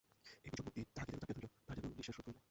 এই 0.45 0.49
বিজন 0.53 0.61
মন্দির 0.65 0.85
তাঁহাকে 0.95 1.11
যেন 1.17 1.21
চাপিয়া 1.21 1.27
ধরিল, 1.27 1.53
তাঁহার 1.65 1.77
যেন 1.81 1.91
নিশ্বাস 1.99 2.15
রোধ 2.15 2.23
করিল। 2.25 2.39